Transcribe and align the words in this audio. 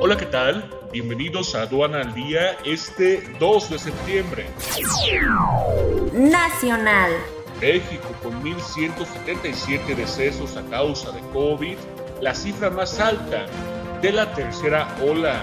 Hola, 0.00 0.16
¿qué 0.16 0.26
tal? 0.26 0.70
Bienvenidos 0.92 1.56
a 1.56 1.62
Aduana 1.62 2.02
al 2.02 2.14
Día 2.14 2.56
este 2.64 3.20
2 3.40 3.70
de 3.70 3.78
septiembre. 3.80 4.46
Nacional. 6.12 7.10
México 7.60 8.08
con 8.22 8.40
1.177 8.44 9.96
decesos 9.96 10.56
a 10.56 10.62
causa 10.70 11.10
de 11.10 11.20
COVID, 11.32 11.76
la 12.20 12.32
cifra 12.32 12.70
más 12.70 13.00
alta 13.00 13.46
de 14.00 14.12
la 14.12 14.32
tercera 14.34 14.86
ola. 15.02 15.42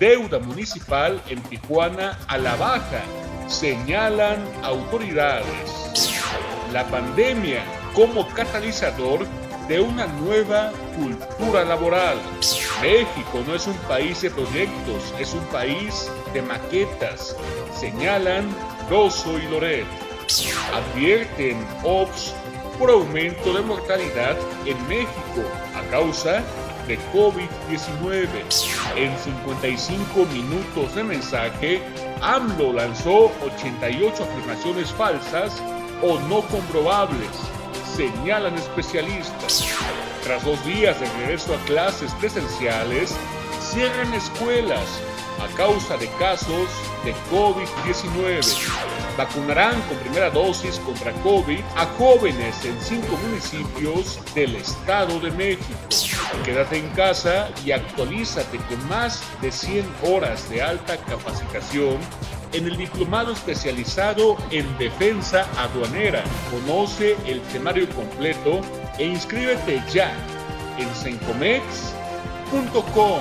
Deuda 0.00 0.40
municipal 0.40 1.22
en 1.28 1.40
Tijuana 1.44 2.18
a 2.26 2.38
la 2.38 2.56
baja, 2.56 3.02
señalan 3.46 4.44
autoridades. 4.64 6.10
La 6.72 6.84
pandemia 6.88 7.62
como 7.94 8.26
catalizador 8.28 9.24
de 9.68 9.80
una 9.80 10.06
nueva 10.06 10.72
cultura 10.96 11.64
laboral. 11.64 12.18
México 12.80 13.42
no 13.46 13.54
es 13.54 13.66
un 13.66 13.76
país 13.88 14.22
de 14.22 14.30
proyectos, 14.30 15.14
es 15.18 15.34
un 15.34 15.44
país 15.46 16.10
de 16.32 16.42
maquetas, 16.42 17.36
señalan 17.78 18.48
Rosso 18.88 19.38
y 19.38 19.46
Loret. 19.48 19.86
Advierten 20.72 21.56
OPS 21.84 22.34
por 22.78 22.90
aumento 22.90 23.54
de 23.54 23.62
mortalidad 23.62 24.36
en 24.66 24.88
México 24.88 25.42
a 25.74 25.82
causa 25.90 26.42
de 26.86 26.98
COVID-19. 27.12 28.28
En 28.96 29.16
55 29.18 30.26
minutos 30.26 30.94
de 30.94 31.02
mensaje, 31.02 31.82
AMLO 32.22 32.72
lanzó 32.72 33.32
88 33.42 34.22
afirmaciones 34.22 34.92
falsas 34.92 35.60
o 36.02 36.18
no 36.28 36.42
comprobables, 36.42 37.30
señalan 37.94 38.54
especialistas. 38.56 39.64
Tras 40.22 40.44
dos 40.44 40.64
días 40.64 40.98
de 40.98 41.06
regreso 41.18 41.54
a 41.54 41.58
clases 41.66 42.12
presenciales, 42.14 43.14
cierran 43.60 44.12
escuelas 44.14 45.00
a 45.40 45.56
causa 45.56 45.96
de 45.96 46.08
casos 46.18 46.68
de 47.04 47.14
COVID-19. 47.30 48.42
Vacunarán 49.16 49.80
con 49.82 49.96
primera 49.98 50.30
dosis 50.30 50.78
contra 50.80 51.12
COVID 51.22 51.60
a 51.76 51.86
jóvenes 51.98 52.64
en 52.64 52.78
cinco 52.80 53.16
municipios 53.16 54.18
del 54.34 54.56
Estado 54.56 55.18
de 55.20 55.30
México. 55.30 55.78
Quédate 56.44 56.78
en 56.78 56.88
casa 56.90 57.48
y 57.64 57.72
actualízate 57.72 58.58
con 58.58 58.88
más 58.88 59.22
de 59.40 59.50
100 59.50 59.86
horas 60.04 60.48
de 60.50 60.62
alta 60.62 60.96
capacitación 60.96 61.98
en 62.52 62.66
el 62.66 62.76
diplomado 62.76 63.32
especializado 63.32 64.36
en 64.50 64.66
defensa 64.78 65.46
aduanera. 65.58 66.22
Conoce 66.50 67.16
el 67.26 67.40
temario 67.52 67.88
completo 67.90 68.60
e 68.98 69.06
inscríbete 69.06 69.82
ya 69.92 70.12
en 70.78 70.94
sencomex.com. 70.94 73.20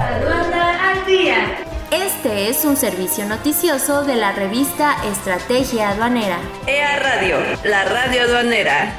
Aduana 0.00 0.90
al 0.90 1.06
día. 1.06 1.64
Este 1.90 2.48
es 2.48 2.64
un 2.64 2.76
servicio 2.76 3.24
noticioso 3.26 4.04
de 4.04 4.16
la 4.16 4.32
revista 4.32 4.96
Estrategia 5.04 5.90
Aduanera. 5.90 6.38
EA 6.66 6.98
Radio, 6.98 7.36
la 7.64 7.84
radio 7.84 8.22
aduanera. 8.22 8.98